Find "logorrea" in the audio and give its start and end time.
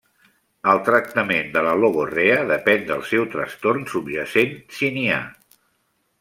1.81-2.39